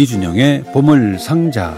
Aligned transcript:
이준영의 0.00 0.64
보물상자. 0.72 1.76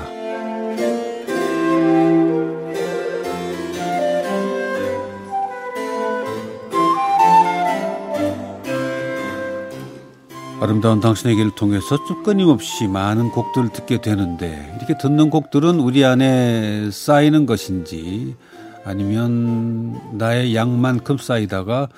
아름다운 10.60 11.00
당신에게를 11.00 11.50
통해서 11.56 11.96
쭉 12.06 12.22
끊임없이 12.22 12.86
많은 12.86 13.32
곡들을 13.32 13.70
듣게 13.70 14.00
되는데 14.00 14.72
이렇게 14.76 14.96
듣는 14.96 15.28
곡들은 15.28 15.80
우리 15.80 16.04
안에 16.04 16.92
쌓이는 16.92 17.44
것인지 17.44 18.36
아니면 18.84 20.00
나의 20.16 20.54
양만큼 20.54 21.18
쌓이다가 21.18 21.88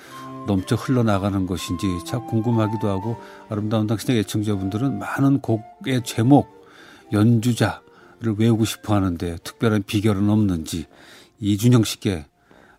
넘쳐 0.45 0.75
흘러나가는 0.75 1.45
것인지 1.45 1.87
참 2.05 2.25
궁금하기도 2.27 2.87
하고 2.87 3.17
아름다운 3.49 3.87
당신의 3.87 4.21
애청자분들은 4.21 4.99
많은 4.99 5.41
곡의 5.41 6.03
제목, 6.03 6.65
연주자를 7.11 8.35
외우고 8.37 8.65
싶어 8.65 8.95
하는데 8.95 9.37
특별한 9.43 9.83
비결은 9.83 10.29
없는지 10.29 10.85
이준영 11.39 11.83
씨께 11.83 12.25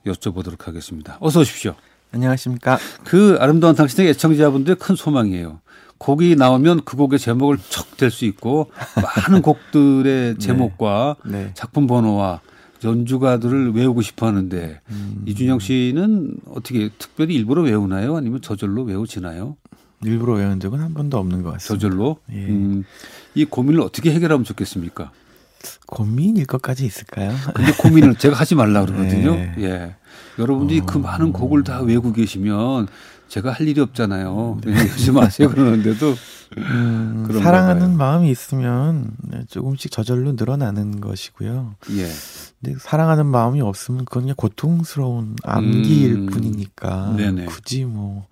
여쭤보도록 0.06 0.64
하겠습니다. 0.64 1.18
어서 1.20 1.40
오십시오. 1.40 1.74
안녕하십니까. 2.12 2.78
그 3.04 3.36
아름다운 3.40 3.74
당신의 3.74 4.10
애청자분들의 4.10 4.76
큰 4.76 4.94
소망이에요. 4.94 5.60
곡이 5.98 6.36
나오면 6.36 6.84
그 6.84 6.96
곡의 6.96 7.18
제목을 7.18 7.58
척댈수 7.68 8.26
있고 8.26 8.70
많은 8.96 9.42
곡들의 9.42 10.34
네. 10.34 10.38
제목과 10.38 11.16
네. 11.24 11.44
네. 11.44 11.50
작품 11.54 11.86
번호와 11.86 12.40
연주가들을 12.84 13.74
외우고 13.74 14.02
싶어 14.02 14.26
하는데 14.26 14.80
음. 14.90 15.22
이준영 15.26 15.58
씨는 15.58 16.36
어떻게 16.46 16.90
특별히 16.98 17.34
일부러 17.34 17.62
외우나요? 17.62 18.16
아니면 18.16 18.40
저절로 18.40 18.82
외우지나요? 18.84 19.56
일부러 20.04 20.34
외운 20.34 20.60
적은 20.60 20.80
한 20.80 20.94
번도 20.94 21.18
없는 21.18 21.42
것 21.42 21.52
같습니다. 21.52 21.74
저절로? 21.88 22.18
예. 22.30 22.46
음, 22.46 22.84
이 23.34 23.44
고민을 23.44 23.80
어떻게 23.80 24.12
해결하면 24.12 24.44
좋겠습니까? 24.44 25.10
고민일 25.86 26.46
것까지 26.46 26.84
있을까요? 26.84 27.32
근데 27.54 27.72
고민을 27.72 28.16
제가 28.16 28.36
하지 28.36 28.54
말라 28.54 28.84
그러거든요. 28.84 29.34
네. 29.36 29.54
예. 29.58 29.94
여러분들이 30.38 30.80
어. 30.80 30.86
그 30.86 30.98
많은 30.98 31.32
곡을 31.32 31.64
다 31.64 31.80
외우고 31.80 32.12
계시면 32.12 32.88
제가 33.28 33.52
할 33.52 33.66
일이 33.66 33.80
없잖아요. 33.80 34.60
네. 34.64 34.72
요즘 34.72 35.14
마세요 35.14 35.50
그러는데도 35.50 36.14
음, 36.58 37.26
사랑하는 37.42 37.88
봐요. 37.88 37.96
마음이 37.96 38.30
있으면 38.30 39.10
조금씩 39.48 39.90
저절로 39.90 40.32
늘어나는 40.32 41.00
것이고요. 41.00 41.74
예. 41.90 42.08
근데 42.60 42.78
사랑하는 42.78 43.26
마음이 43.26 43.60
없으면 43.60 44.04
그건 44.04 44.22
그냥 44.22 44.36
고통스러운 44.36 45.36
암기일 45.42 46.14
음, 46.14 46.26
뿐이니까 46.26 47.14
네네. 47.16 47.46
굳이 47.46 47.84
뭐 47.84 48.26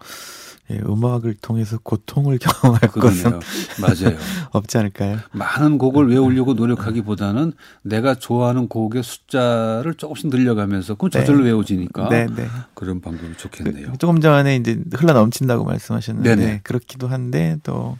예, 0.70 0.78
음악을 0.78 1.34
통해서 1.34 1.78
고통을 1.82 2.38
경험할 2.42 2.80
그러네요. 2.90 3.40
것은 3.40 3.40
맞아요. 3.80 4.18
없지 4.52 4.78
않을까요? 4.78 5.18
많은 5.32 5.76
곡을 5.78 6.08
외우려고 6.10 6.54
노력하기보다는 6.54 7.52
내가 7.82 8.14
좋아하는 8.14 8.68
곡의 8.68 9.02
숫자를 9.02 9.94
조금씩 9.94 10.28
늘려가면서 10.28 10.94
그건 10.94 11.10
저절로 11.10 11.40
네. 11.40 11.46
외워지니까 11.50 12.08
네, 12.08 12.26
네. 12.34 12.48
그런 12.72 13.00
방법이 13.00 13.36
좋겠네요. 13.36 13.92
그, 13.92 13.98
조금 13.98 14.20
전에 14.20 14.56
이제 14.56 14.80
흘러 14.94 15.12
넘친다고 15.12 15.64
말씀하셨는데. 15.64 16.60
그렇기도 16.62 17.08
한데 17.08 17.58
또 17.62 17.98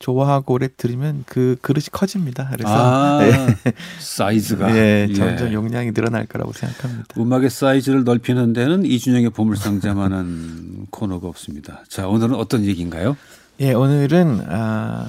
좋아하고 0.00 0.54
오래 0.54 0.68
들으면 0.76 1.24
그 1.26 1.56
그릇이 1.60 1.86
커집니다. 1.92 2.48
그래서 2.50 2.70
아, 2.70 3.18
네. 3.20 3.56
사이즈가 4.00 4.74
예, 4.76 5.06
점점 5.14 5.48
예. 5.48 5.52
용량이 5.52 5.92
늘어날 5.92 6.26
거라고 6.26 6.52
생각합니다. 6.52 7.14
음악의 7.18 7.50
사이즈를 7.50 8.02
넓히는 8.02 8.54
데는 8.54 8.84
이준영의 8.84 9.30
보물상자만한 9.30 10.86
코너가 10.90 11.28
없습니다. 11.28 11.84
자, 11.88 12.08
오늘은 12.08 12.34
어떤 12.34 12.64
얘기인가요? 12.64 13.16
예, 13.60 13.74
오늘은 13.74 14.40
아, 14.48 15.06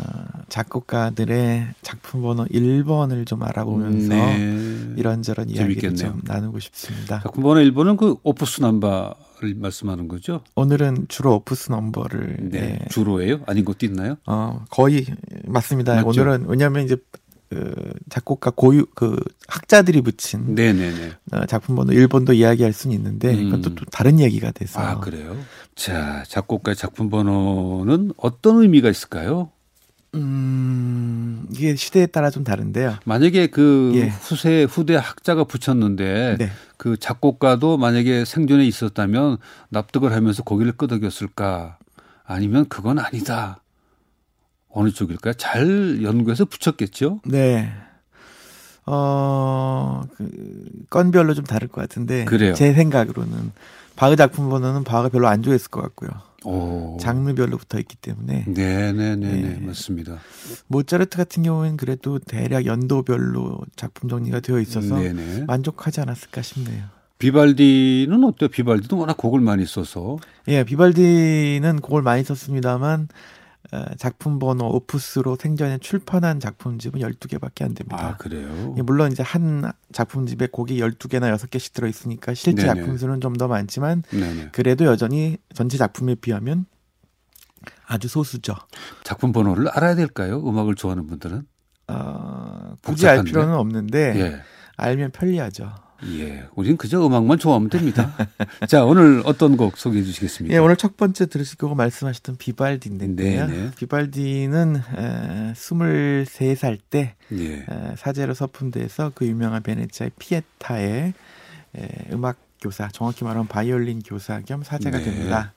작곡가들의 0.49 1.67
작품 1.81 2.21
번호 2.21 2.43
1번을 2.47 3.25
좀 3.25 3.43
알아보면서 3.43 4.13
네. 4.13 4.93
이런저런 4.97 5.49
이야기를 5.49 5.81
재밌겠네요. 5.81 6.19
좀 6.19 6.21
나누고 6.25 6.59
싶습니다. 6.59 7.21
작품 7.23 7.43
번호 7.43 7.61
1번은 7.61 7.95
그 7.95 8.17
오프스 8.23 8.59
넘버 8.59 9.15
를 9.41 9.55
말씀하는 9.55 10.07
거죠? 10.07 10.43
오늘은 10.55 11.07
주로 11.07 11.35
오프스 11.35 11.71
넘버를 11.71 12.37
네. 12.51 12.59
네. 12.59 12.79
주로예요? 12.89 13.41
아닌 13.47 13.65
것도 13.65 13.87
있나요? 13.87 14.17
어 14.27 14.63
거의 14.69 15.05
맞습니다. 15.45 15.95
맞죠? 15.95 16.21
오늘은 16.21 16.45
왜냐하면 16.47 16.85
이제 16.85 16.95
그 17.49 17.73
작곡가 18.09 18.51
고유 18.51 18.85
그 18.93 19.19
학자들이 19.47 20.01
붙인 20.01 20.53
네네네. 20.55 21.11
어, 21.33 21.45
작품 21.47 21.75
번호 21.75 21.91
1번도 21.91 22.35
이야기할 22.35 22.71
수는 22.71 22.95
있는데 22.95 23.33
음. 23.33 23.49
그것도 23.49 23.75
또 23.75 23.85
다른 23.91 24.19
얘기가 24.19 24.51
돼서 24.51 24.79
아 24.79 24.99
그래요? 24.99 25.35
자 25.75 26.23
작곡가의 26.27 26.75
작품 26.75 27.09
번호는 27.09 28.13
어떤 28.17 28.61
의미가 28.61 28.89
있을까요? 28.89 29.51
음, 30.13 31.45
이게 31.51 31.75
시대에 31.75 32.05
따라 32.05 32.29
좀 32.29 32.43
다른데요. 32.43 32.97
만약에 33.05 33.47
그 33.47 33.91
예. 33.95 34.07
후세 34.09 34.63
후대 34.63 34.95
학자가 34.95 35.45
붙였는데 35.45 36.35
네. 36.37 36.49
그 36.77 36.97
작곡가도 36.97 37.77
만약에 37.77 38.25
생존에 38.25 38.65
있었다면 38.65 39.37
납득을 39.69 40.11
하면서 40.11 40.43
고기를 40.43 40.73
끄덕였을까? 40.73 41.77
아니면 42.25 42.67
그건 42.67 42.99
아니다. 42.99 43.61
어느 44.69 44.89
쪽일까요? 44.91 45.33
잘 45.33 46.01
연구해서 46.01 46.45
붙였겠죠? 46.45 47.21
네. 47.25 47.71
어, 48.85 50.01
그 50.17 50.65
건별로 50.89 51.33
좀 51.33 51.45
다를 51.45 51.67
것 51.67 51.81
같은데. 51.81 52.25
그래요. 52.25 52.53
제 52.53 52.73
생각으로는 52.73 53.51
바흐 54.01 54.15
작품 54.15 54.49
번호는 54.49 54.83
바흐가 54.83 55.09
별로 55.09 55.27
안 55.27 55.43
좋아했을 55.43 55.69
것 55.69 55.79
같고요. 55.79 56.09
오. 56.43 56.97
장르별로 56.99 57.55
붙어 57.59 57.77
있기 57.77 57.97
때문에. 57.97 58.45
네네네 58.47 59.15
네. 59.15 59.59
맞습니다. 59.61 60.17
모차르트 60.65 61.17
같은 61.17 61.43
경우에는 61.43 61.77
그래도 61.77 62.17
대략 62.17 62.65
연도별로 62.65 63.59
작품 63.75 64.09
정리가 64.09 64.39
되어 64.39 64.59
있어서 64.59 64.97
네네. 64.97 65.43
만족하지 65.45 66.01
않았을까 66.01 66.41
싶네요. 66.41 66.85
비발디는 67.19 68.23
어때요? 68.23 68.49
비발디도 68.49 68.97
워낙 68.97 69.17
곡을 69.17 69.39
많이 69.39 69.67
써서. 69.67 70.17
예, 70.47 70.63
비발디는 70.63 71.81
곡을 71.81 72.01
많이 72.01 72.23
썼습니다만 72.23 73.01
어, 73.01 73.07
작품 73.97 74.37
번호 74.39 74.67
오프스로 74.75 75.37
생전에 75.39 75.77
출판한 75.77 76.39
작품집은 76.39 76.99
12개밖에 76.99 77.63
안 77.63 77.73
됩니다. 77.73 78.07
아, 78.07 78.17
그래요? 78.17 78.75
예, 78.77 78.81
물론 78.81 79.11
이제 79.11 79.23
한 79.23 79.71
작품집에 79.93 80.47
곡이 80.51 80.79
12개나 80.79 81.33
6개씩 81.37 81.73
들어 81.73 81.87
있으니까 81.87 82.33
실제 82.33 82.63
네네. 82.63 82.79
작품 82.81 82.97
수는 82.97 83.21
좀 83.21 83.33
더 83.33 83.47
많지만 83.47 84.03
네네. 84.11 84.49
그래도 84.51 84.85
여전히 84.85 85.37
전체 85.53 85.77
작품에 85.77 86.15
비하면 86.15 86.65
아주 87.87 88.07
소수죠. 88.07 88.55
작품 89.03 89.31
번호를 89.31 89.69
알아야 89.69 89.95
될까요? 89.95 90.41
음악을 90.45 90.75
좋아하는 90.75 91.07
분들은? 91.07 91.43
어, 91.87 92.75
굳이 92.83 93.03
복잡한데? 93.05 93.07
알 93.19 93.23
필요는 93.23 93.53
없는데 93.55 94.19
예. 94.19 94.41
알면 94.77 95.11
편리하죠. 95.11 95.73
예, 96.05 96.45
우리는 96.55 96.77
그저 96.77 97.05
음악만 97.05 97.37
좋아하면 97.37 97.69
됩니다. 97.69 98.15
자, 98.67 98.83
오늘 98.85 99.21
어떤 99.25 99.57
곡 99.57 99.77
소개해 99.77 100.03
주시겠습니까? 100.03 100.55
예, 100.55 100.59
오늘 100.59 100.75
첫 100.75 100.97
번째 100.97 101.27
들으실 101.27 101.57
거고 101.57 101.75
말씀하셨던 101.75 102.37
비발디인데요. 102.37 103.47
네네. 103.47 103.71
비발디는 103.77 104.75
에, 104.75 105.53
23살 105.53 106.79
때 106.89 107.15
예. 107.33 107.53
에, 107.53 107.65
사제로 107.97 108.33
서품대에서 108.33 109.11
그 109.13 109.27
유명한 109.27 109.61
베네치아의 109.61 110.11
피에타의 110.17 111.13
에, 111.75 111.87
음악 112.11 112.37
교사, 112.61 112.87
정확히 112.89 113.23
말하면 113.23 113.47
바이올린 113.47 114.01
교사 114.01 114.39
겸 114.41 114.63
사제가 114.63 114.99
네. 114.99 115.03
됩니다. 115.03 115.53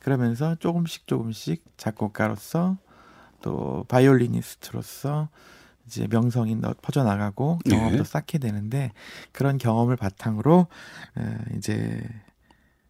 그러면서 0.00 0.56
조금씩 0.56 1.06
조금씩 1.06 1.62
작곡가로서 1.76 2.76
또 3.40 3.84
바이올리니스트로서 3.88 5.28
이제 5.86 6.06
명성이 6.08 6.56
퍼져나가고 6.82 7.58
경험도 7.68 7.98
네. 7.98 8.04
쌓게 8.04 8.38
되는데 8.38 8.92
그런 9.32 9.58
경험을 9.58 9.96
바탕으로 9.96 10.66
어, 11.16 11.38
이제 11.56 12.02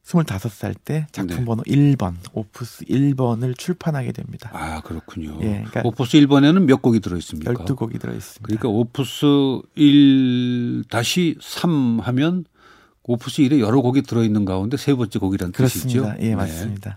25살 0.04 0.74
때 0.84 1.06
작품 1.12 1.36
네. 1.38 1.44
번호 1.44 1.62
1번, 1.62 2.14
오프스 2.32 2.84
1번을 2.86 3.56
출판하게 3.56 4.12
됩니다. 4.12 4.50
아, 4.52 4.80
그렇군요. 4.82 5.38
예, 5.42 5.64
그러니까 5.68 5.82
오프스 5.84 6.18
1번에는 6.18 6.64
몇 6.64 6.82
곡이 6.82 7.00
들어 7.00 7.16
있습니까? 7.18 7.52
12곡이 7.52 8.00
들어 8.00 8.12
있습니다. 8.12 8.42
그러니까 8.42 8.68
오프스 8.68 9.60
1 9.76 10.84
다시 10.90 11.36
3 11.40 12.00
하면 12.00 12.44
오프스 13.04 13.42
1에 13.42 13.60
여러 13.60 13.80
곡이 13.80 14.02
들어 14.02 14.24
있는 14.24 14.44
가운데 14.44 14.76
세 14.76 14.94
번째 14.94 15.18
곡이라는 15.18 15.52
그렇습니다. 15.52 16.14
뜻이죠. 16.14 16.26
예, 16.26 16.34
맞습니다. 16.34 16.90
네. 16.90 16.96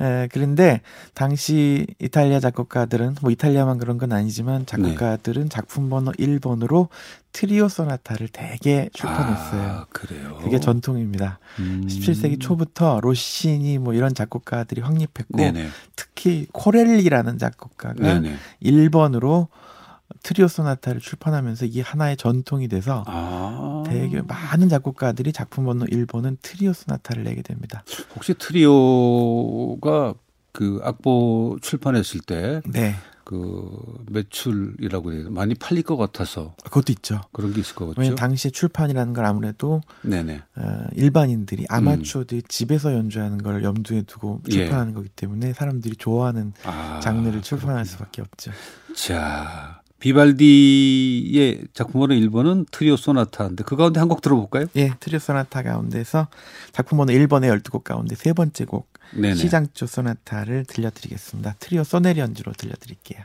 에, 0.00 0.28
그런데 0.30 0.82
당시 1.14 1.86
이탈리아 1.98 2.38
작곡가들은 2.40 3.16
뭐 3.22 3.30
이탈리아만 3.30 3.78
그런 3.78 3.96
건 3.96 4.12
아니지만 4.12 4.66
작곡가들은 4.66 5.42
네. 5.44 5.48
작품 5.48 5.88
번호 5.88 6.12
1번으로 6.12 6.88
트리오 7.32 7.68
소나타를 7.68 8.28
대개 8.28 8.88
출판했어요. 8.92 9.62
아, 9.62 9.86
그래요. 9.90 10.38
그게 10.42 10.58
전통입니다. 10.58 11.38
음. 11.58 11.84
17세기 11.86 12.40
초부터 12.40 13.00
로시니 13.00 13.78
뭐 13.78 13.94
이런 13.94 14.14
작곡가들이 14.14 14.80
확립했고 14.80 15.36
네네. 15.36 15.68
특히 15.96 16.46
코렐리라는 16.52 17.38
작곡가가 17.38 17.94
네네. 17.94 18.36
1번으로 18.62 19.48
트리오 20.22 20.48
소나타를 20.48 21.00
출판하면서 21.00 21.66
이게 21.66 21.82
하나의 21.82 22.16
전통이 22.16 22.68
돼서 22.68 23.04
아. 23.06 23.75
되게 23.88 24.22
많은 24.22 24.68
작곡가들이 24.68 25.32
작품 25.32 25.64
번호 25.64 25.84
1번은 25.86 26.38
트리오 26.42 26.72
소나타를 26.72 27.24
내게 27.24 27.42
됩니다. 27.42 27.84
혹시 28.14 28.34
트리오가 28.34 30.14
그 30.52 30.80
악보 30.82 31.58
출판했을 31.60 32.20
때 32.20 32.62
네. 32.66 32.94
그 33.24 34.04
매출이라고 34.08 35.12
해야 35.12 35.28
많이 35.30 35.56
팔릴 35.56 35.82
것 35.82 35.96
같아서 35.96 36.54
그것도 36.62 36.92
있죠. 36.92 37.20
그런 37.32 37.52
게 37.52 37.60
있을 37.60 37.74
것 37.74 37.92
같죠. 37.94 38.14
당시에 38.14 38.52
출판이라는 38.52 39.12
걸 39.14 39.24
아무래도 39.24 39.80
네네. 40.02 40.42
어, 40.54 40.84
일반인들이 40.94 41.62
음. 41.62 41.66
아마추어들이 41.68 42.42
음. 42.42 42.46
집에서 42.48 42.92
연주하는 42.92 43.38
걸 43.38 43.64
염두에 43.64 44.02
두고 44.02 44.42
예. 44.48 44.52
출판하는 44.52 44.92
예. 44.92 44.94
거기 44.94 45.08
때문에 45.08 45.52
사람들이 45.54 45.96
좋아하는 45.96 46.52
아, 46.62 47.00
장르를 47.02 47.42
출판할 47.42 47.82
그렇군요. 47.82 47.92
수밖에 47.92 48.22
없죠. 48.22 48.52
자, 48.94 49.82
비발디의 50.00 51.68
작품번호 51.72 52.14
1번은 52.14 52.66
트리오 52.70 52.96
소나타인데 52.96 53.64
그 53.64 53.76
가운데 53.76 54.00
한 54.00 54.08
곡 54.08 54.20
들어볼까요? 54.20 54.66
예, 54.76 54.92
트리오 55.00 55.18
소나타 55.18 55.62
가운데서 55.62 56.28
작품번호 56.72 57.12
1번의 57.12 57.60
12곡 57.62 57.82
가운데 57.84 58.14
세 58.14 58.32
번째 58.32 58.64
곡 58.66 58.88
네네. 59.14 59.34
시장조 59.34 59.86
소나타를 59.86 60.64
들려드리겠습니다. 60.66 61.56
트리오 61.58 61.82
소네리 61.84 62.20
연주로 62.20 62.52
들려드릴게요. 62.52 63.20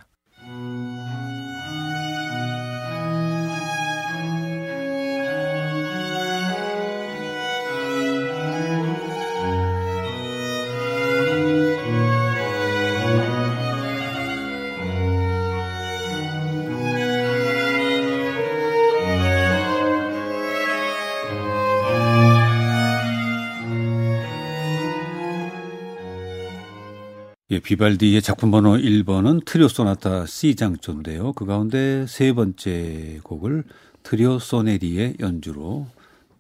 비발디의 27.62 28.22
작품 28.22 28.52
번호 28.52 28.76
1번은 28.76 29.46
트리오 29.46 29.68
소나타 29.68 30.26
C 30.26 30.56
장조인데요. 30.56 31.34
그 31.34 31.46
가운데 31.46 32.06
세 32.08 32.34
번째 32.34 33.20
곡을 33.24 33.64
트리오 34.04 34.40
소네리의 34.40 35.18
연주로 35.20 35.88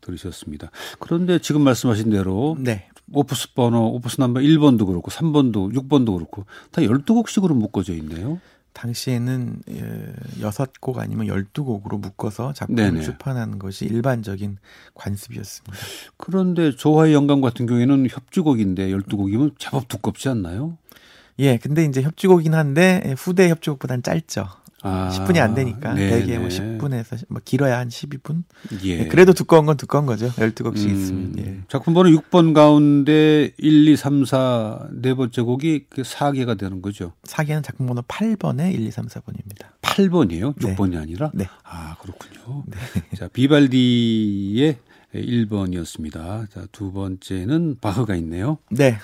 들으셨습니다. 0.02 0.72
그런데 1.00 1.40
지금 1.40 1.62
말씀하신 1.62 2.10
대로 2.10 2.58
네. 2.60 2.90
opus 3.14 3.54
번호, 3.54 3.94
opus 3.94 4.20
number 4.20 4.40
1번도 4.40 4.86
그렇고 4.88 5.12
3번도 5.12 5.74
6번도 5.74 6.16
그렇고 6.16 6.46
다 6.72 6.82
12곡씩으로 6.82 7.54
묶어져 7.54 7.94
있네요. 7.96 8.40
당시에는 8.74 9.62
예, 9.70 10.14
여섯 10.42 10.80
곡 10.80 11.00
아니면 11.00 11.28
열두 11.28 11.66
곡으로 11.66 11.98
묶어서 11.98 12.54
작품을 12.54 12.84
네네. 12.84 13.02
출판하는 13.02 13.60
것이 13.60 13.86
일반적인 13.86 14.58
관습이었습니다. 14.94 15.78
그런데 16.18 16.72
조화의 16.72 17.14
영감 17.14 17.42
같은 17.42 17.66
경우에는 17.66 18.08
협주곡인데 18.10 18.92
열두 18.92 19.18
곡이면 19.18 19.52
제법 19.58 19.90
두껍지 19.90 20.30
않나요? 20.30 20.78
예, 21.42 21.58
근데 21.58 21.84
이제 21.86 22.02
협주곡이긴 22.02 22.54
한데 22.54 23.16
후대 23.18 23.50
협주곡보다는 23.50 24.04
짧죠. 24.04 24.48
아, 24.84 25.12
10분이 25.14 25.38
안 25.38 25.54
되니까 25.54 25.94
네네. 25.94 26.10
대개 26.10 26.40
뭐 26.40 26.48
10분에서 26.48 27.24
뭐 27.30 27.42
길어야 27.44 27.78
한 27.78 27.90
12분. 27.90 28.44
예. 28.84 29.02
예. 29.02 29.08
그래도 29.08 29.34
두꺼운 29.34 29.66
건 29.66 29.78
두꺼운 29.78 30.06
거죠. 30.06 30.30
12곡씩 30.30 30.90
음, 30.90 30.96
있으면. 30.96 31.36
예. 31.38 31.62
작품 31.68 31.94
번호 31.94 32.10
6번 32.10 32.54
가운데 32.54 33.52
1, 33.58 33.88
2, 33.88 33.96
3, 33.96 34.26
4 34.26 34.88
네 34.94 35.14
번째 35.14 35.42
곡이 35.42 35.86
그 35.90 36.02
4개가 36.02 36.58
되는 36.58 36.82
거죠. 36.82 37.14
4개는 37.24 37.64
작품 37.64 37.86
번호 37.86 38.02
8번에 38.04 38.74
1, 38.74 38.88
2, 38.88 38.92
3, 38.92 39.08
4번입니다. 39.08 39.66
8번이에요? 39.82 40.58
6번이 40.58 40.92
네. 40.92 40.98
아니라? 40.98 41.32
네. 41.34 41.48
아, 41.64 41.96
그렇군요. 42.02 42.64
네. 42.66 42.78
자, 43.18 43.28
비발디의 43.28 44.78
1번이었습니다. 45.14 46.50
자, 46.50 46.66
두 46.72 46.92
번째는 46.92 47.78
바흐가 47.82 48.16
있네요. 48.16 48.58
네. 48.70 48.98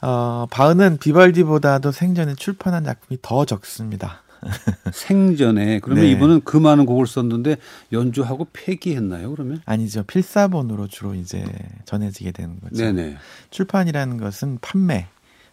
어, 0.00 0.46
바흐는 0.50 0.98
비발디보다도 0.98 1.92
생전에 1.92 2.34
출판한 2.34 2.84
작품이 2.84 3.18
더 3.22 3.44
적습니다. 3.44 4.22
생전에 4.92 5.80
그러면 5.80 6.04
네. 6.04 6.10
이분은 6.10 6.42
그 6.44 6.56
많은 6.56 6.86
곡을 6.86 7.06
썼는데 7.06 7.56
연주하고 7.92 8.46
폐기했나요? 8.52 9.30
그러면 9.30 9.62
아니죠 9.64 10.02
필사본으로 10.04 10.88
주로 10.88 11.14
이제 11.14 11.44
전해지게 11.84 12.32
되는 12.32 12.60
거죠. 12.60 12.76
네네. 12.76 13.16
출판이라는 13.50 14.18
것은 14.18 14.58
판매 14.60 15.06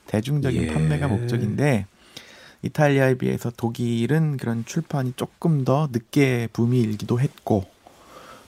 대중적인 0.07 0.63
예. 0.63 0.68
판매가 0.68 1.07
목적인데 1.07 1.86
이탈리아에 2.62 3.16
비해서 3.16 3.51
독일은 3.56 4.38
그런 4.38 4.66
출판이 4.66 5.13
조금 5.16 5.63
더 5.63 5.90
늦게 5.92 6.50
붐이 6.54 6.80
일기도 6.80 7.19
했고 7.19 7.66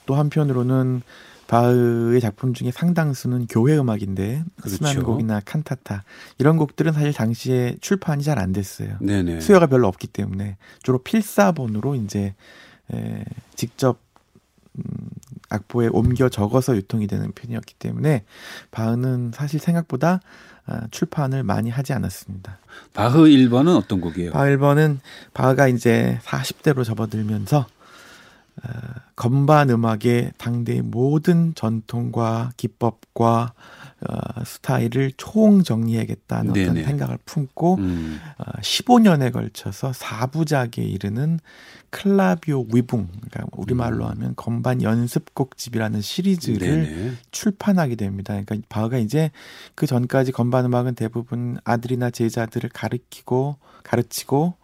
또 0.06 0.14
한편으로는 0.14 1.02
바흐의 1.48 2.20
작품 2.20 2.54
중에 2.54 2.70
상당수는 2.70 3.46
교회 3.48 3.76
음악인데 3.78 4.44
그렇죠. 4.60 4.76
순환곡이나 4.76 5.40
칸타타 5.44 6.04
이런 6.38 6.56
곡들은 6.56 6.92
사실 6.92 7.12
당시에 7.12 7.76
출판이 7.80 8.22
잘 8.22 8.36
안 8.38 8.52
됐어요. 8.52 8.96
네네. 9.00 9.40
수요가 9.40 9.66
별로 9.66 9.88
없기 9.88 10.08
때문에 10.08 10.56
주로 10.82 10.98
필사본으로 10.98 11.94
이제 11.94 12.34
에, 12.92 13.24
직접 13.54 13.98
음, 14.78 14.82
악보에 15.48 15.88
옮겨 15.90 16.28
적어서 16.28 16.76
유통이 16.76 17.06
되는 17.06 17.32
편이었기 17.32 17.74
때문에 17.78 18.24
바흐는 18.72 19.30
사실 19.34 19.58
생각보다 19.58 20.20
아, 20.66 20.82
출판을 20.90 21.44
많이 21.44 21.70
하지 21.70 21.92
않았습니다. 21.92 22.58
바흐 22.92 23.20
1번은 23.20 23.76
어떤 23.76 24.00
곡이에요? 24.00 24.32
바흐 24.32 24.56
1번은 24.56 24.98
바흐가 25.32 25.68
이제 25.68 26.18
40대로 26.24 26.84
접어들면서 26.84 27.58
어, 27.58 27.66
건반 29.14 29.70
음악의 29.70 30.32
당대의 30.38 30.82
모든 30.82 31.54
전통과 31.54 32.50
기법과 32.56 33.52
어, 34.08 34.44
스타일을 34.44 35.12
총 35.16 35.62
정리해야겠다는 35.62 36.52
네네. 36.52 36.70
어떤 36.70 36.84
생각을 36.84 37.18
품고 37.24 37.76
음. 37.76 38.20
어, 38.38 38.44
15년에 38.60 39.32
걸쳐서 39.32 39.92
4부작에 39.92 40.78
이르는 40.78 41.40
클라비오 41.90 42.66
위붕, 42.74 43.08
그러니까 43.08 43.46
우리말로 43.56 44.04
음. 44.04 44.10
하면 44.10 44.32
건반 44.36 44.82
연습곡집이라는 44.82 46.02
시리즈를 46.02 46.82
네네. 46.82 47.12
출판하게 47.30 47.94
됩니다. 47.94 48.34
그러니까 48.34 48.56
바흐가 48.68 48.98
이제 48.98 49.30
그 49.74 49.86
전까지 49.86 50.32
건반 50.32 50.66
음악은 50.66 50.94
대부분 50.94 51.56
아들이나 51.64 52.10
제자들을 52.10 52.68
가르치고 52.70 53.56
가르치고 53.82 54.54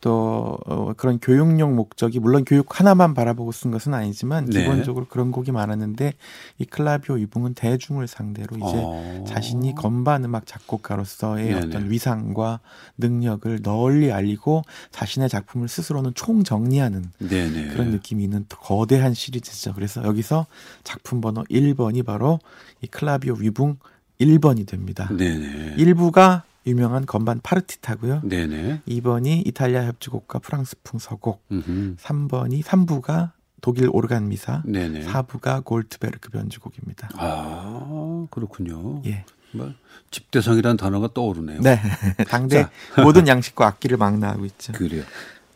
또 0.00 0.58
어, 0.66 0.92
그런 0.96 1.18
교육용 1.18 1.74
목적이 1.74 2.20
물론 2.20 2.44
교육 2.44 2.78
하나만 2.78 3.14
바라보고 3.14 3.52
쓴 3.52 3.70
것은 3.70 3.94
아니지만 3.94 4.46
네. 4.46 4.60
기본적으로 4.60 5.06
그런 5.06 5.30
곡이 5.30 5.52
많았는데 5.52 6.12
이 6.58 6.64
클라비오 6.64 7.18
이붕은 7.18 7.54
대중을 7.54 8.06
상대로 8.06 8.56
이제 8.56 8.64
어. 8.66 9.24
자신이 9.26 9.74
건반 9.74 10.24
음악 10.24 10.46
작곡가로서의 10.46 11.46
네네. 11.46 11.66
어떤 11.66 11.90
위상과 11.90 12.60
능력을 12.98 13.62
널리 13.62 14.12
알리고 14.12 14.62
자신의 14.90 15.28
작품을 15.28 15.68
스스로는 15.68 16.12
총 16.14 16.44
정리하는 16.44 17.10
네네. 17.18 17.68
그런 17.68 17.90
느낌이 17.90 18.22
있는 18.22 18.44
거대한 18.48 19.14
시리즈죠. 19.14 19.72
그래서 19.74 20.04
여기서 20.04 20.46
작품 20.84 21.20
번호 21.20 21.42
1번이 21.44 22.04
바로 22.04 22.38
이 22.82 22.86
클라비오 22.86 23.36
위붕 23.40 23.78
1번이 24.20 24.66
됩니다. 24.66 25.08
네네. 25.16 25.76
1부가 25.76 26.42
유명한 26.66 27.06
건반 27.06 27.40
파르티타고요. 27.42 28.22
네네. 28.24 28.82
2번이 28.88 29.46
이탈리아 29.46 29.84
협주곡과 29.86 30.40
프랑스 30.40 30.76
풍 30.82 30.98
서곡. 30.98 31.44
음흠. 31.52 31.96
3번이 31.96 32.62
3부가 32.62 33.32
독일 33.60 33.88
오르간 33.92 34.28
미사. 34.28 34.62
네네. 34.64 35.06
4부가 35.06 35.64
골트베르크 35.64 36.30
변주곡입니다. 36.30 37.10
아, 37.14 38.26
그렇군요. 38.30 39.02
예. 39.06 39.24
뭐 39.52 39.72
집대성이라는 40.10 40.76
단어가 40.76 41.08
떠오르네요. 41.12 41.60
네. 41.62 41.80
당대 42.28 42.68
모든 43.02 43.26
양식과 43.26 43.66
악기를 43.66 43.96
망라하고 43.96 44.44
있죠. 44.46 44.72
그래요. 44.72 45.02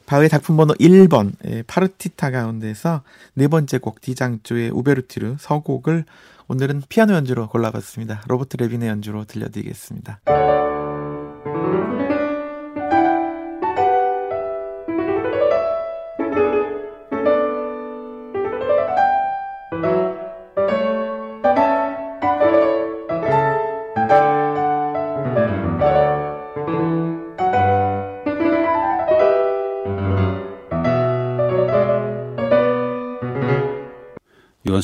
바흐의 0.07 0.29
작품 0.29 0.57
번호 0.57 0.75
1번 0.75 1.33
예, 1.47 1.62
파르티타 1.62 2.33
가운데서 2.33 3.02
네 3.35 3.47
번째 3.47 3.79
곡 3.79 4.00
디장조의 4.00 4.71
우베르티르 4.71 5.37
서곡을 5.38 6.05
오늘은 6.49 6.83
피아노 6.88 7.14
연주로 7.14 7.49
골라봤습니다. 7.49 8.23
로버트 8.26 8.57
레빈의 8.57 8.88
연주로 8.88 9.25
들려드리겠습니다. 9.25 10.21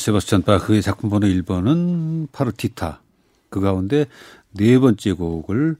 세바스찬 0.07 0.43
바흐의 0.43 0.81
작품 0.81 1.09
번호 1.09 1.27
1번은 1.27 2.31
파르티타. 2.31 3.01
그 3.49 3.59
가운데 3.59 4.05
네 4.51 4.79
번째 4.79 5.11
곡을 5.11 5.75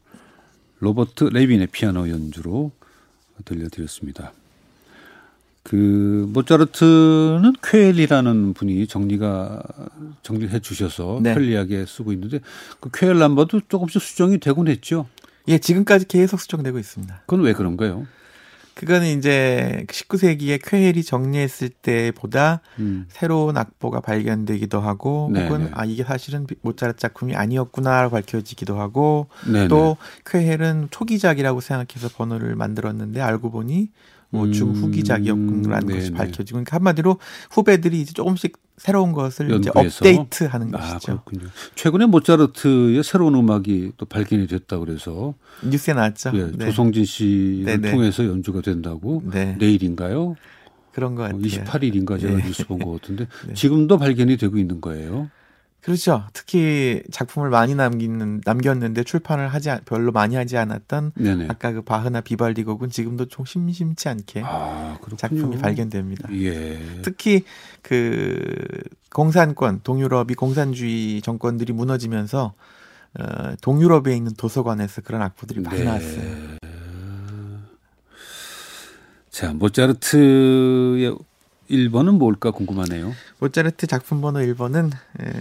로버트 0.80 1.26
레빈의 1.26 1.68
피아노 1.68 2.10
연주로 2.10 2.72
들려드렸습니다. 3.46 4.34
그 5.64 6.30
모차르트는 6.32 7.54
쾌엘이라는 7.62 8.54
분이 8.54 8.88
정리가 8.88 9.62
정리해 10.22 10.60
주셔서 10.60 11.20
네. 11.22 11.34
편리하게 11.34 11.86
쓰고 11.86 12.14
있는데 12.14 12.40
그 12.80 12.90
쾌엘 12.94 13.20
남바도 13.20 13.62
조금씩 13.68 14.02
수정이 14.02 14.40
되곤 14.40 14.70
했죠. 14.70 15.08
예, 15.50 15.58
지금까지 15.58 16.08
계속 16.08 16.40
수정되고 16.40 16.80
있습니다. 16.80 17.24
그건 17.26 17.42
왜 17.44 17.54
그런가요? 17.54 18.08
그거는 18.78 19.18
이제 19.18 19.86
19세기에 19.88 20.60
쾌헬이 20.64 21.04
정리했을 21.04 21.70
때보다 21.70 22.62
음. 22.78 23.06
새로운 23.10 23.58
악보가 23.58 24.02
발견되기도 24.02 24.80
하고 24.80 25.32
네네. 25.34 25.46
혹은 25.46 25.64
네. 25.66 25.72
아 25.74 25.84
이게 25.84 26.04
사실은 26.04 26.46
모차르트 26.62 27.00
작품이 27.00 27.36
아니었구나라고 27.36 28.14
밝혀지기도 28.14 28.80
하고 28.80 29.30
네네. 29.46 29.60
네. 29.62 29.68
또 29.68 29.98
쾌헬은 30.28 30.90
초기작이라고 30.92 31.60
생각해서 31.60 32.10
번호를 32.16 32.56
만들었는데 32.56 33.20
알고 33.20 33.50
보니 33.50 33.90
뭐 34.38 34.46
음, 34.46 34.52
중후기작이었구나라는 34.52 35.90
음, 35.90 35.94
것이 35.96 36.12
밝혀지고 36.12 36.58
그러니까 36.58 36.76
한마디로 36.78 37.18
후배들이 37.52 38.02
이제 38.02 38.14
조금씩 38.14 38.58
새로운 38.78 39.12
것을 39.12 39.52
이제 39.52 39.72
업데이트하는 39.74 40.74
아, 40.76 40.78
것이죠. 40.78 41.24
그렇군요. 41.26 41.52
최근에 41.76 42.06
모차르트의 42.06 43.04
새로운 43.04 43.36
음악이 43.36 43.94
또 43.98 44.06
발견이 44.06 44.48
됐다 44.48 44.78
그래서 44.80 45.34
뉴스에 45.64 45.94
나왔죠. 45.96 46.32
예, 46.36 46.52
네. 46.56 46.66
조성진 46.66 47.06
씨를 47.06 47.66
네네. 47.66 47.92
통해서 47.92 48.26
연주가 48.26 48.62
된다고 48.62 49.24
네. 49.26 49.56
내일인가요? 49.60 50.36
그런 50.94 51.16
것 51.16 51.24
같아요. 51.24 51.40
28일인가 51.42 52.20
제가 52.20 52.38
네. 52.38 52.44
뉴스 52.46 52.66
본 52.68 52.80
것 52.80 52.92
같은데 53.02 53.28
네. 53.48 53.54
지금도 53.54 53.98
발견이 53.98 54.38
되고 54.38 54.58
있는 54.58 54.80
거예요. 54.82 55.30
그렇죠. 55.88 56.26
특히 56.34 57.02
작품을 57.12 57.50
많이 57.50 57.74
남기는 57.74 58.42
남겼는데 58.44 59.06
출판을 59.06 59.48
하지 59.48 59.70
별로 59.86 60.12
많이 60.12 60.36
하지 60.36 60.58
않았던 60.58 61.14
네네. 61.16 61.48
아까 61.48 61.72
그 61.72 61.82
바흐나 61.82 62.20
비발디 62.20 62.66
곡은 62.66 62.90
지금도 62.90 63.28
좀 63.30 63.46
심심치 63.46 64.10
않게 64.10 64.42
아, 64.44 64.98
작품이 65.16 65.60
발견됩니다. 65.60 66.28
예. 66.34 66.78
특히 67.04 67.46
그 67.82 68.38
공산권 69.14 69.80
동유럽이 69.86 70.34
공산주의 70.36 71.22
정권들이 71.22 71.72
무너지면서 71.72 72.54
어, 73.18 73.56
동유럽에 73.62 74.14
있는 74.14 74.34
도서관에서 74.34 75.00
그런 75.04 75.22
악보들이 75.22 75.62
많이 75.62 75.80
네. 75.80 75.86
나왔어요. 75.86 76.58
자, 79.30 79.54
모차르트의 79.54 81.16
1번은 81.70 82.18
뭘까 82.18 82.52
궁금하네요. 82.52 83.14
모차르트 83.40 83.88
작품 83.88 84.22
번호 84.22 84.40
1번은 84.40 84.92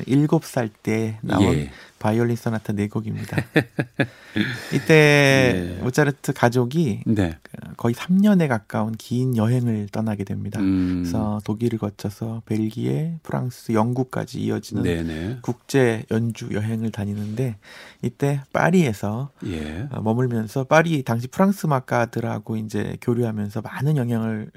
7살 0.07 0.71
때 0.83 1.19
나온 1.23 1.55
예. 1.55 1.71
바이올린 1.99 2.37
소나타 2.37 2.73
네 2.73 2.89
곡입니다. 2.89 3.37
이때 4.73 5.77
네. 5.77 5.83
모차르트 5.83 6.33
가족이 6.33 7.03
네. 7.07 7.39
거의 7.77 7.95
3년에 7.95 8.49
가까운 8.49 8.93
긴 8.93 9.37
여행을 9.37 9.89
떠나게 9.91 10.25
됩니다. 10.25 10.61
음. 10.61 11.03
그래서 11.03 11.41
독일을 11.45 11.79
거쳐서 11.79 12.43
벨기에, 12.45 13.19
프랑스, 13.23 13.73
영국까지 13.73 14.41
이어지는 14.41 14.83
네네. 14.83 15.39
국제 15.41 16.05
연주 16.11 16.51
여행을 16.53 16.91
다니는데 16.91 17.57
이때 18.03 18.43
파리에서 18.53 19.31
예. 19.47 19.89
어, 19.91 20.03
머물면서 20.03 20.65
파리 20.65 21.03
당시 21.03 21.29
프랑스 21.29 21.67
막가들하고 21.67 22.57
이제 22.57 22.97
교류하면서 23.01 23.63
많은 23.63 23.97
영향을 23.97 24.51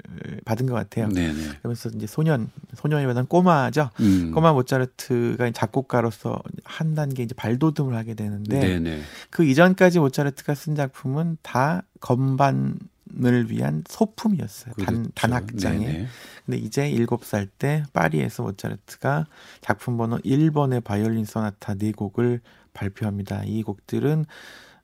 받은 0.44 0.66
것 0.66 0.74
같아요. 0.74 1.08
네네. 1.08 1.58
그러면서 1.60 1.88
이제 1.94 2.06
소년, 2.06 2.50
소년이보다는 2.74 3.26
꼬마죠. 3.28 3.90
음. 4.00 4.32
꼬마 4.32 4.52
모차르트가 4.52 5.50
작곡가로서 5.52 6.42
한 6.64 6.94
단계 6.94 7.22
이제 7.30 7.34
발돋움을 7.34 7.96
하게 7.96 8.14
되는데 8.14 8.58
네네. 8.58 9.02
그 9.30 9.44
이전까지 9.44 10.00
모차르트가 10.00 10.54
쓴 10.54 10.74
작품은 10.74 11.38
다 11.42 11.82
건반을 12.00 13.50
위한 13.50 13.84
소품이었어요. 13.88 14.74
그렇죠. 14.74 14.92
단, 14.92 15.12
단악장에. 15.14 15.86
네네. 15.86 16.06
근데 16.44 16.58
이제 16.58 16.90
7살 16.90 17.48
때 17.58 17.84
파리에서 17.92 18.42
모차르트가 18.42 19.26
작품 19.60 19.96
번호 19.96 20.18
1번의 20.18 20.82
바이올린 20.82 21.24
소나타 21.24 21.74
4곡을 21.74 22.40
발표합니다. 22.72 23.42
이 23.44 23.62
곡들은 23.62 24.26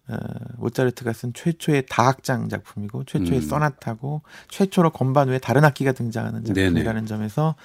어, 0.08 0.16
모차르트가 0.58 1.12
쓴 1.12 1.32
최초의 1.32 1.86
다악장 1.88 2.48
작품이고 2.48 3.04
최초의 3.04 3.40
음. 3.40 3.48
소나타고 3.48 4.22
최초로 4.48 4.90
건반 4.90 5.28
외에 5.28 5.40
다른 5.40 5.64
악기가 5.64 5.90
등장하는 5.90 6.44
작품이라는 6.44 6.84
네네. 6.84 7.06
점에서 7.06 7.56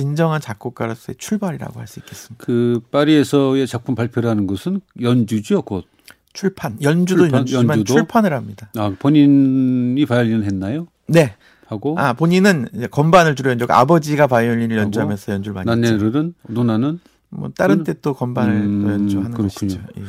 진정한 0.00 0.42
작곡가로서의 0.42 1.16
출발이라고 1.16 1.80
할 1.80 1.86
수 1.86 2.00
있겠습니다. 2.00 2.44
그 2.44 2.80
파리에서의 2.90 3.66
작품 3.66 3.94
발표라는 3.94 4.46
것은 4.46 4.82
연주죠, 5.00 5.62
곧. 5.62 5.86
출판. 6.34 6.76
연주도 6.82 7.22
출판, 7.22 7.38
연주지만 7.40 7.78
연주도? 7.78 7.94
출판을 8.00 8.34
합니다. 8.34 8.68
아, 8.76 8.92
본인이 8.98 10.04
바이올린 10.04 10.44
했나요? 10.44 10.86
네. 11.06 11.34
하고 11.66 11.98
아, 11.98 12.12
본인은 12.12 12.88
건반을 12.90 13.34
주로 13.36 13.50
연주하고 13.50 13.72
아버지가 13.72 14.26
바이올린을 14.26 14.76
연주하면서 14.76 15.32
연주를 15.32 15.54
많이 15.54 15.70
했죠. 15.70 15.92
난네르는 15.96 16.34
누나는 16.48 17.00
뭐 17.30 17.50
다른 17.56 17.82
때 17.82 17.94
또 17.94 18.12
건반을 18.12 18.54
음, 18.54 18.88
연주하는 18.88 19.30
그렇군요. 19.32 19.48
것이죠. 19.48 19.80
예. 19.98 20.02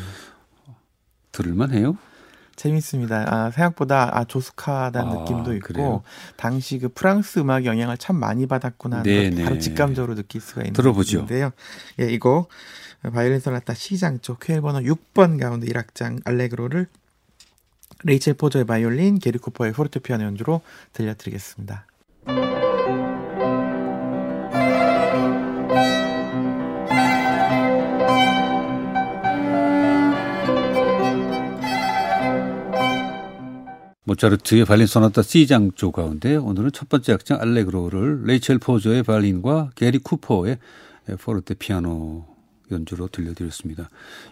들을만 1.32 1.72
해요? 1.72 1.98
재밌습니다. 2.58 3.26
아, 3.28 3.52
생각보다 3.52 4.18
아, 4.18 4.26
조숙하다는 4.26 5.10
아, 5.10 5.20
느낌도 5.22 5.54
있고 5.56 5.68
그래요? 5.68 6.04
당시 6.36 6.80
그 6.80 6.90
프랑스 6.90 7.40
음악 7.40 7.66
영향을 7.66 7.98
참 7.98 8.18
많이 8.18 8.46
받았구나 8.48 9.04
네, 9.04 9.30
바로 9.44 9.56
네. 9.56 9.60
직감적으로 9.60 10.16
느낄 10.16 10.42
수가 10.42 10.62
있는 10.62 10.74
들어보죠. 10.74 11.20
인데요. 11.20 11.52
예, 12.02 12.10
이거 12.10 12.48
바이올린 13.02 13.40
소나타 13.40 13.74
쪽 14.22 14.40
쾨헬 14.40 14.62
번호 14.62 14.80
6번 14.80 15.40
가운데 15.40 15.68
1악장 15.68 16.22
알레그로를 16.26 16.88
레이첼 18.04 18.34
포저의 18.36 18.66
바이올린, 18.66 19.20
게리 19.20 19.40
쿠퍼의 19.40 19.74
포르테피아노 19.74 20.24
연주로 20.24 20.62
들려드리겠습니다. 20.94 21.86
모차르트의 34.08 34.64
발린 34.64 34.88
소나타 34.88 35.22
C장 35.22 35.72
조 35.74 35.92
가운데 35.92 36.38
오늘은 36.38 36.72
첫 36.72 36.88
번째 36.88 37.14
악장 37.14 37.42
알레그로를 37.42 38.24
레이첼 38.24 38.58
포저의 38.58 39.04
발린과 39.04 39.72
게리 39.76 40.00
쿠퍼의 40.00 40.60
포르테 41.20 41.56
피아노 41.56 42.26
연주로 42.72 43.08
들려드렸습니다. 43.10 43.90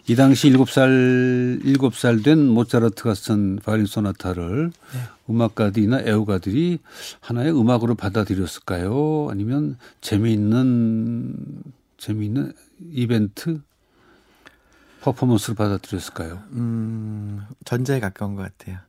이 0.08 0.16
당시 0.16 0.50
7살 0.50 1.64
7살 1.64 2.24
된 2.24 2.48
모차르트가 2.48 3.14
쓴 3.16 3.58
바이올린 3.58 3.86
소나타를 3.86 4.72
네. 4.94 5.00
음악가들이나 5.30 6.02
애호가들이 6.02 6.80
하나의 7.20 7.58
음악으로 7.58 7.96
받아들였을까요? 7.96 9.28
아니면 9.30 9.78
재미있는 10.00 11.36
재미있는 11.98 12.54
이벤트 12.92 13.62
퍼포먼스를 15.02 15.56
받아들였을까요? 15.56 16.44
음, 16.52 17.42
전자에 17.66 18.00
가까운 18.00 18.36
것 18.36 18.44
같아요. 18.44 18.80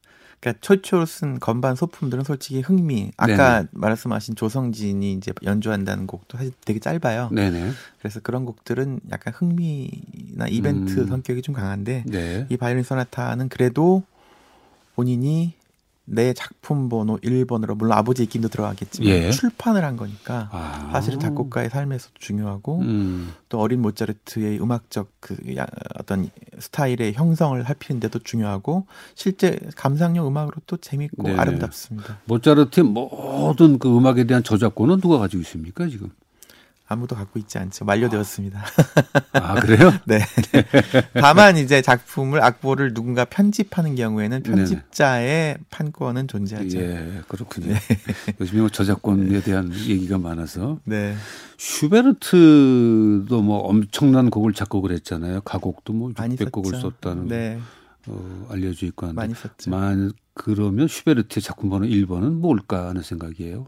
그러니까 0.41 0.61
최초로 0.61 1.07
쓴 1.07 1.41
건반 1.41 1.75
소품들은 1.75 2.25
솔직히 2.25 2.61
흥미. 2.61 3.11
아까 3.17 3.59
네네. 3.59 3.69
말씀하신 3.73 4.37
조성진이 4.37 5.13
이제 5.15 5.33
연주한다는 5.43 6.07
곡도 6.07 6.39
사실 6.39 6.53
되게 6.65 6.79
짧아요. 6.79 7.31
네네. 7.33 7.71
그래서 7.99 8.21
그런 8.21 8.45
곡들은 8.45 9.01
약간 9.11 9.33
흥미나 9.35 10.47
이벤트 10.49 11.01
음. 11.01 11.07
성격이 11.07 11.43
좀 11.43 11.55
강한데 11.55 12.05
네. 12.07 12.47
이 12.49 12.57
바이올린 12.57 12.85
소나타는 12.85 13.49
그래도 13.49 14.03
본인이 14.95 15.55
내 16.07 16.33
작품 16.33 16.89
번호 16.89 17.19
1번으로 17.19 17.77
물론 17.77 17.99
아버지 17.99 18.23
의낌도 18.23 18.49
들어가겠지만 18.49 19.09
예. 19.09 19.31
출판을 19.33 19.85
한 19.85 19.97
거니까 19.97 20.49
아. 20.53 20.91
사실은 20.93 21.19
작곡가의 21.19 21.69
삶에서도 21.69 22.15
중요하고 22.19 22.81
음. 22.81 23.33
또 23.49 23.61
어린 23.61 23.83
모차르트의 23.83 24.61
음악적 24.61 25.11
그 25.19 25.37
어떤 25.99 26.31
스타일의 26.59 27.15
형성을 27.15 27.61
살피는데도 27.63 28.21
중요하고 28.21 28.87
실제 29.17 29.59
감상용 29.75 30.29
음악으로 30.29 30.63
또 30.67 30.77
재밌고 30.77 31.25
네네. 31.25 31.39
아름답습니다. 31.39 32.21
모차르트의 32.27 32.85
모든 32.85 33.79
그 33.79 33.95
음악에 33.95 34.25
대한 34.25 34.45
저작권은 34.45 35.01
누가 35.01 35.19
가지고 35.19 35.43
있습니까 35.43 35.89
지금? 35.89 36.11
아무도 36.89 37.17
갖고 37.17 37.39
있지 37.41 37.59
않죠. 37.59 37.85
만료되었습니다. 37.85 38.65
아, 39.33 39.55
그래요? 39.61 39.93
네. 40.07 40.21
다만 41.15 41.57
이제 41.57 41.83
작품을 41.83 42.43
악보를 42.43 42.95
누군가 42.95 43.25
편집하는 43.25 43.97
경우에는 43.97 44.45
편집자의 44.45 45.27
네 45.27 45.57
판권은 45.71 46.29
존재하죠. 46.29 46.79
예, 46.79 47.23
그렇군요. 47.27 47.73
네. 47.73 47.81
요즘에 48.41 48.61
뭐 48.61 48.69
저작권에 48.69 49.41
대한 49.41 49.73
얘기가 49.75 50.19
많아서. 50.19 50.79
네. 50.85 51.17
슈베르트도 51.59 53.43
뭐 53.43 53.59
엄청난 53.59 54.31
곡을 54.31 54.53
작곡을 54.53 54.93
했잖아요. 54.93 55.41
가곡도 55.41 55.93
뭐 55.93 56.11
600곡을 56.11 56.81
썼다는 56.81 57.27
네. 57.27 57.59
어, 58.07 58.47
알려져 58.51 58.87
있고 58.87 59.07
한데. 59.07 59.17
많이 59.17 59.35
썼죠. 59.35 59.71
만 59.71 60.13
그러면 60.35 60.87
슈베르트의 60.87 61.43
작품 61.43 61.71
번호 61.71 61.87
1번은 61.87 62.39
뭘까 62.39 62.89
하는 62.89 63.03
생각이에요. 63.03 63.67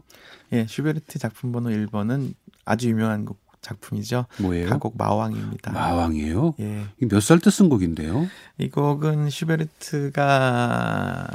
예, 0.53 0.65
슈베르트 0.67 1.19
작품 1.19 1.51
번호 1.51 1.69
1번은 1.69 2.33
아주 2.65 2.89
유명한 2.89 3.25
곡 3.25 3.39
작품이죠. 3.61 4.25
뭐예요? 4.39 4.69
가곡 4.69 4.97
마왕입니다. 4.97 5.71
마왕이에요? 5.73 6.55
예. 6.59 6.85
몇 7.01 7.19
살 7.21 7.39
때 7.39 7.49
쓴 7.51 7.69
곡인데요? 7.69 8.27
이 8.57 8.69
곡은 8.69 9.29
슈베르트가 9.29 11.27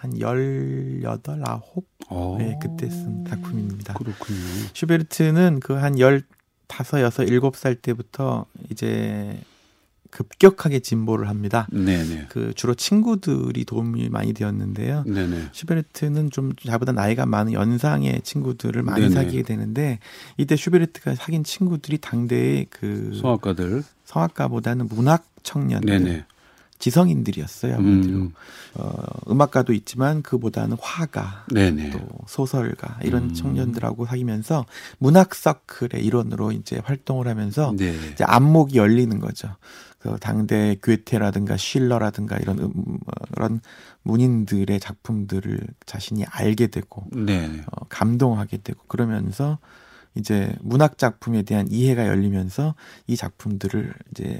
한 0.00 0.18
18, 0.20 1.02
9? 1.60 1.82
오. 2.10 2.36
네, 2.38 2.58
그때 2.60 2.88
쓴 2.90 3.24
작품입니다. 3.24 3.94
그렇군요. 3.94 4.38
슈베르트는 4.74 5.60
그 5.60 5.74
한 5.74 5.98
15, 5.98 6.20
6, 7.00 7.26
7살 7.26 7.82
때부터 7.82 8.46
이제 8.70 9.38
급격하게 10.14 10.78
진보를 10.78 11.28
합니다. 11.28 11.66
네네. 11.72 12.26
그 12.28 12.52
주로 12.54 12.74
친구들이 12.74 13.64
도움이 13.64 14.08
많이 14.10 14.32
되었는데요. 14.32 15.02
네네. 15.06 15.48
슈베르트는 15.52 16.30
좀 16.30 16.52
자보다 16.64 16.92
나이가 16.92 17.26
많은 17.26 17.52
연상의 17.52 18.22
친구들을 18.22 18.82
많이 18.82 19.02
네네. 19.02 19.14
사귀게 19.14 19.42
되는데 19.42 19.98
이때 20.36 20.54
슈베르트가 20.54 21.16
사귄 21.16 21.42
친구들이 21.42 21.98
당대의 21.98 22.66
그 22.70 23.18
성악가들 23.20 23.82
성악가보다는 24.04 24.88
문학 24.88 25.26
청년들 25.42 26.04
네네. 26.04 26.24
지성인들이었어요. 26.84 27.76
음. 27.76 28.32
어, 28.74 29.02
음악가도 29.30 29.72
있지만 29.72 30.20
그보다는 30.20 30.76
화가 30.78 31.46
네네. 31.50 31.90
또 31.90 32.00
소설가 32.26 32.98
이런 33.02 33.24
음. 33.24 33.34
청년들하고 33.34 34.04
사귀면서 34.04 34.66
문학 34.98 35.34
서클의 35.34 36.04
일원으로 36.04 36.52
이제 36.52 36.82
활동을 36.84 37.26
하면서 37.26 37.72
네. 37.74 37.94
이제 38.12 38.22
안목이 38.24 38.76
열리는 38.76 39.18
거죠. 39.18 39.56
그 39.98 40.18
당대 40.20 40.76
괴테라든가 40.82 41.56
쉴러라든가 41.56 42.36
이런 42.36 42.58
음, 42.58 42.72
어, 43.06 43.12
그런 43.32 43.60
문인들의 44.02 44.78
작품들을 44.78 45.60
자신이 45.86 46.26
알게 46.26 46.66
되고 46.66 47.06
어, 47.72 47.86
감동하게 47.88 48.58
되고 48.58 48.82
그러면서 48.88 49.58
이제 50.16 50.54
문학 50.60 50.98
작품에 50.98 51.42
대한 51.44 51.66
이해가 51.70 52.06
열리면서 52.06 52.74
이 53.06 53.16
작품들을 53.16 53.94
이제 54.10 54.38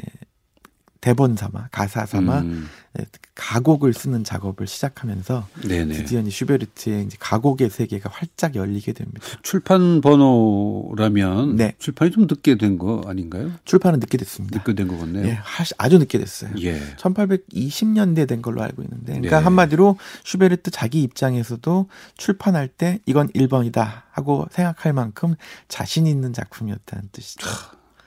대본 1.05 1.37
삼아 1.37 1.69
가사 1.71 2.07
삼아 2.07 2.39
음. 2.41 2.67
네, 2.95 3.05
가곡을 3.35 3.93
쓰는 3.93 4.25
작업을 4.25 4.67
시작하면서 4.67 5.47
네네. 5.69 5.93
드디어 5.97 6.23
슈베르트의 6.27 7.05
이제 7.05 7.17
가곡의 7.21 7.69
세계가 7.69 8.09
활짝 8.11 8.55
열리게 8.55 8.95
됩니다. 8.95 9.21
출판 9.43 10.01
번호라면 10.01 11.57
네. 11.57 11.75
출판이 11.79 12.11
좀 12.11 12.23
늦게 12.23 12.57
된 12.57 12.79
거 12.79 13.03
아닌가요? 13.07 13.53
출판은 13.67 13.99
늦게 14.01 14.17
됐습니다. 14.17 14.57
늦게 14.59 14.73
된 14.73 14.89
거 14.89 14.97
같네요. 14.97 15.27
예, 15.27 15.39
아주 15.77 15.99
늦게 15.99 16.17
됐어요. 16.19 16.53
예. 16.61 16.81
1820년대에 16.97 18.27
된 18.27 18.41
걸로 18.41 18.63
알고 18.63 18.83
있는데, 18.83 19.13
그러니까 19.13 19.41
네. 19.41 19.45
한마디로 19.45 19.99
슈베르트 20.25 20.71
자기 20.71 21.03
입장에서도 21.03 21.89
출판할 22.17 22.69
때 22.69 23.01
이건 23.05 23.29
1번이다 23.29 24.05
하고 24.11 24.47
생각할 24.53 24.95
만큼 24.95 25.35
자신 25.69 26.07
있는 26.07 26.33
작품이었다는 26.33 27.11
뜻이죠. 27.13 27.47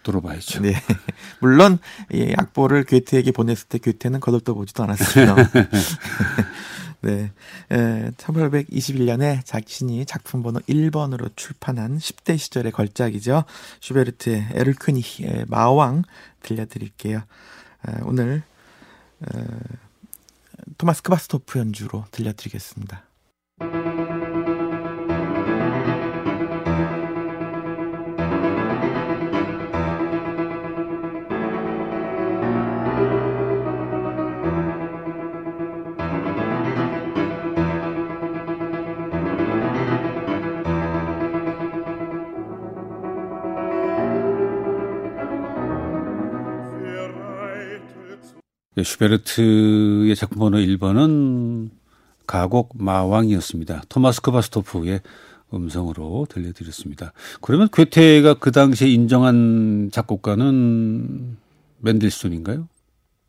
들어봐야죠. 0.07 0.61
네. 0.61 0.73
물론 1.39 1.77
이 2.11 2.33
악보를 2.35 2.85
괴테에게 2.85 3.31
보냈을 3.31 3.67
때 3.67 3.77
괴테는 3.77 4.19
거들떠 4.19 4.53
보지도 4.53 4.83
않았습니다. 4.83 5.35
네. 7.01 7.31
에, 7.71 8.11
1821년에 8.17 9.45
자신이 9.45 10.05
작품 10.05 10.41
번호 10.41 10.59
1번으로 10.61 11.29
출판한 11.35 11.97
10대 11.97 12.37
시절의 12.37 12.71
걸작이죠. 12.71 13.43
슈베르트의 13.81 14.47
Erlkönig 14.53 15.45
마왕 15.47 16.03
들려드릴게요. 16.41 17.19
에, 17.19 17.91
오늘 18.03 18.41
에, 19.21 19.43
토마스 20.77 21.03
크바스토프 21.03 21.59
연주로 21.59 22.05
들려드리겠습니다. 22.11 23.03
슈베르트의 48.83 50.15
작품 50.15 50.39
번호 50.39 50.57
1번은 50.57 51.69
가곡 52.27 52.73
마왕이었습니다. 52.77 53.83
토마스 53.89 54.21
크바스토프의 54.21 55.01
음성으로 55.53 56.27
들려드렸습니다. 56.29 57.13
그러면 57.41 57.69
괴테가 57.71 58.35
그 58.35 58.51
당시에 58.51 58.89
인정한 58.89 59.89
작곡가는 59.91 61.37
맨델스존인가요? 61.79 62.67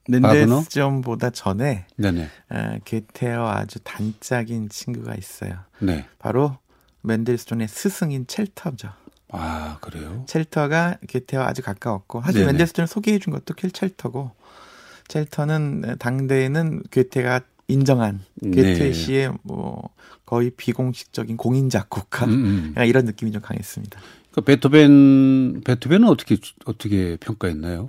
맨델스존보다 0.09 1.31
전에 1.31 1.87
네네. 1.97 2.29
어, 2.51 2.79
괴테와 2.85 3.59
아주 3.59 3.79
단짝인 3.81 4.69
친구가 4.69 5.15
있어요. 5.15 5.59
네. 5.81 6.07
바로 6.19 6.57
맨델스존의 7.03 7.69
스승인 7.69 8.27
첼터죠. 8.27 8.89
아 9.31 9.77
그래요? 9.81 10.25
첼터가 10.27 10.97
괴테와 11.07 11.47
아주 11.47 11.63
가까웠고 11.63 12.23
사실 12.23 12.47
맨델스존을 12.47 12.89
소개해 12.89 13.19
준 13.19 13.33
것도 13.35 13.55
켈첼터고 13.55 14.33
첼터는 15.09 15.97
당대에는 15.99 16.83
괴테가 16.91 17.41
인정한 17.67 18.21
괴테 18.43 18.79
네. 18.79 18.93
씨의 18.93 19.33
뭐 19.43 19.91
거의 20.25 20.51
비공식적인 20.51 21.37
공인 21.37 21.71
작곡가 21.71 22.27
음, 22.27 22.75
음. 22.77 22.85
이런 22.85 23.05
느낌이 23.05 23.33
좀 23.33 23.43
강했습니다. 23.43 24.01
그 24.33 24.41
베토벤 24.43 25.63
베토벤은 25.65 26.07
어떻게 26.09 26.37
어떻게 26.65 27.17
평가했나요? 27.17 27.89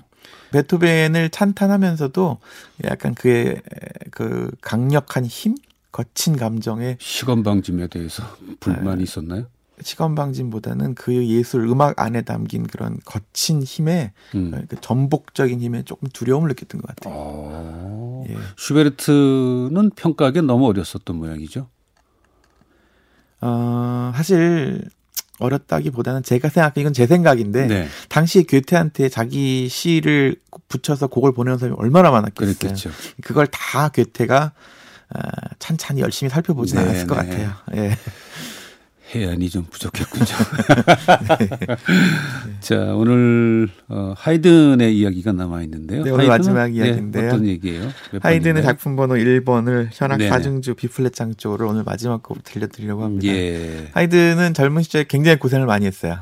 베토벤을 0.51 1.29
찬탄하면서도 1.29 2.39
약간 2.85 3.13
그의 3.13 3.61
그 4.11 4.51
강력한 4.61 5.25
힘, 5.25 5.55
거친 5.91 6.37
감정에 6.37 6.97
시건 6.99 7.43
방짐에 7.43 7.87
대해서 7.87 8.23
불만이 8.59 9.01
아, 9.01 9.03
있었나요? 9.03 9.47
시건방진보다는 9.81 10.95
그 10.95 11.25
예술 11.27 11.67
음악 11.67 11.99
안에 11.99 12.21
담긴 12.21 12.67
그런 12.67 12.99
거친 13.05 13.63
힘에 13.63 14.13
음. 14.35 14.65
그 14.67 14.79
전복적인 14.79 15.61
힘에 15.61 15.83
조금 15.83 16.09
두려움을 16.09 16.49
느꼈던 16.49 16.81
것 16.81 16.87
같아요. 16.87 17.13
어, 17.15 18.25
예. 18.29 18.35
슈베르트는 18.57 19.91
평가하기 19.95 20.41
너무 20.43 20.67
어렸었던 20.67 21.15
모양이죠. 21.15 21.67
어, 23.41 24.11
사실 24.15 24.83
어렸다기보다는 25.39 26.23
제가 26.23 26.49
생각해 26.49 26.73
이건 26.77 26.93
제 26.93 27.07
생각인데 27.07 27.67
네. 27.67 27.87
당시 28.09 28.43
괴테한테 28.43 29.09
자기 29.09 29.69
시를 29.69 30.35
붙여서 30.67 31.07
곡을 31.07 31.33
보내는 31.33 31.57
사람이 31.57 31.77
얼마나 31.79 32.11
많았겠어요. 32.11 32.55
그랬겠죠. 32.55 32.91
그걸 33.21 33.47
다 33.47 33.89
괴테가 33.89 34.51
어, 35.15 35.19
찬찬히 35.57 36.01
열심히 36.01 36.29
살펴보진 36.29 36.77
네, 36.77 36.83
않았을 36.83 37.07
것 37.07 37.15
네. 37.21 37.29
같아요. 37.29 37.53
예. 37.75 37.97
해안이 39.13 39.49
좀 39.49 39.65
부족했군요. 39.69 40.25
네. 41.39 41.57
자, 42.59 42.93
오늘 42.93 43.67
어, 43.87 44.13
하이든의 44.15 44.97
이야기가 44.97 45.31
남아 45.31 45.63
있는데요. 45.63 46.03
네, 46.03 46.11
오늘 46.11 46.27
마지막 46.27 46.69
네, 46.69 46.77
이야기인데요. 46.77 47.23
네, 47.23 47.27
어떤 47.29 47.47
얘기예요? 47.47 47.89
하이든의 48.21 48.61
작품 48.61 48.95
번호 48.95 49.15
1번을 49.15 49.89
현악 49.91 50.21
사중주 50.21 50.75
비플랫 50.75 51.13
장조를 51.13 51.65
오늘 51.65 51.83
마지막 51.83 52.21
곡으로 52.21 52.41
들려드리려고 52.43 53.03
합니다. 53.03 53.27
예. 53.27 53.87
하이든은 53.93 54.53
젊은 54.53 54.83
시절에 54.83 55.05
굉장히 55.07 55.39
고생을 55.39 55.65
많이 55.65 55.87
했어요. 55.87 56.17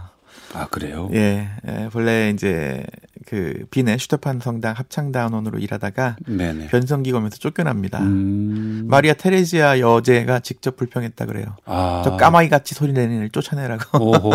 아, 0.53 0.67
그래요? 0.67 1.09
예. 1.13 1.49
예 1.67 1.89
본래 1.91 2.29
이제 2.29 2.85
그 3.27 3.65
비네 3.71 3.97
슈터판 3.97 4.39
성당 4.39 4.73
합창단원으로 4.73 5.59
일하다가 5.59 6.15
네네. 6.25 6.67
변성기 6.67 7.11
검에서 7.11 7.35
쫓겨납니다. 7.35 7.99
음... 7.99 8.85
마리아 8.87 9.13
테레지아 9.15 9.81
여제가 9.81 10.39
직접 10.39 10.77
불평했다 10.77 11.25
그래요. 11.25 11.57
아... 11.65 12.03
저 12.05 12.15
까마귀 12.15 12.47
같이 12.47 12.73
소리 12.73 12.93
내는 12.93 13.21
일 13.21 13.29
쫓아내라고. 13.29 14.31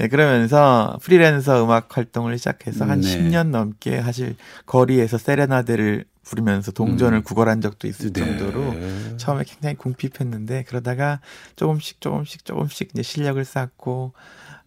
예, 0.00 0.08
그러면서 0.08 0.98
프리랜서 1.00 1.64
음악 1.64 1.96
활동을 1.96 2.36
시작해서 2.36 2.84
한 2.84 3.00
네. 3.00 3.08
10년 3.08 3.48
넘게 3.48 4.02
사실 4.02 4.36
거리에서 4.66 5.16
세레나데를 5.16 6.04
부르면서 6.24 6.72
동전을 6.72 7.20
음. 7.20 7.22
구걸한 7.22 7.62
적도 7.62 7.88
있을 7.88 8.12
네. 8.12 8.20
정도로 8.20 8.74
처음에 9.16 9.44
굉장히 9.44 9.76
궁핍했는데 9.76 10.64
그러다가 10.64 11.20
조금씩 11.56 12.02
조금씩 12.02 12.44
조금씩 12.44 12.90
이제 12.92 13.02
실력을 13.02 13.42
쌓고 13.42 14.12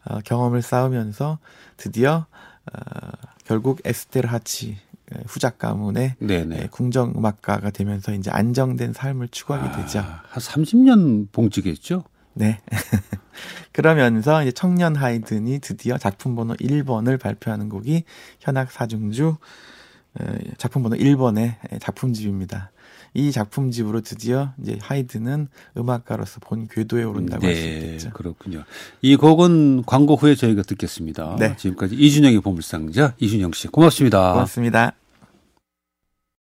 어, 0.06 0.20
경험을 0.24 0.64
쌓으면서 0.64 1.38
드디어 1.76 2.26
어, 2.74 3.12
결국 3.46 3.80
에스테르 3.86 4.28
하치 4.28 4.78
후작 5.26 5.58
가문의 5.58 6.16
네네. 6.20 6.68
궁정 6.72 7.14
음악가가 7.16 7.70
되면서 7.70 8.14
이제 8.14 8.30
안정된 8.30 8.94
삶을 8.94 9.30
추구하게 9.30 9.68
아, 9.70 9.72
되죠. 9.78 10.00
한 10.00 10.42
30년 10.42 11.32
봉직했죠? 11.32 12.04
네. 12.34 12.60
그러면서 13.72 14.44
이제 14.44 14.52
청년 14.52 14.96
하이든이 14.96 15.60
드디어 15.60 15.98
작품 15.98 16.36
번호 16.36 16.56
1번을 16.56 17.20
발표하는 17.20 17.70
곡이 17.70 18.04
현악 18.40 18.72
사중주 18.72 19.38
작품 20.58 20.84
번호 20.84 20.98
1번의 20.98 21.80
작품집입니다. 21.80 22.72
이 23.18 23.32
작품집으로 23.32 24.02
드디어 24.02 24.54
이제 24.62 24.78
하이드는 24.80 25.48
음악가로서 25.76 26.40
본 26.40 26.68
궤도에 26.68 27.04
오른다고 27.04 27.42
네, 27.42 27.48
할수 27.48 27.68
있겠죠. 27.68 28.10
그렇군요. 28.12 28.64
이 29.02 29.16
곡은 29.16 29.86
광고 29.88 30.16
후에 30.16 30.36
저희가 30.36 30.62
듣겠습니다. 30.62 31.36
네. 31.40 31.56
지금까지 31.58 31.96
이준영의 31.96 32.42
보물상자 32.42 33.16
이준영 33.18 33.54
씨 33.54 33.70
고맙습니다. 33.70 34.34
고맙습니다. 34.34 34.94